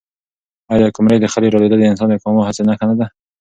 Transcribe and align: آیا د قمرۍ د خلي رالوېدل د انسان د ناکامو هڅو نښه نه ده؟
آیا 0.71 0.83
د 0.89 0.93
قمرۍ 0.95 1.17
د 1.21 1.25
خلي 1.33 1.47
رالوېدل 1.49 1.79
د 1.81 1.85
انسان 1.91 2.07
د 2.09 2.11
ناکامو 2.13 2.45
هڅو 2.47 2.61
نښه 2.69 2.85
نه 2.89 2.95
ده؟ 2.99 3.07